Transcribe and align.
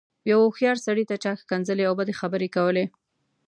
يوه 0.29 0.43
هوښيار 0.45 0.77
سړي 0.85 1.03
ته 1.09 1.15
چا 1.23 1.31
ښکنځلې 1.41 1.83
او 1.87 1.93
بدې 1.99 2.13
خبرې 2.21 2.47
کولې. 2.55 2.85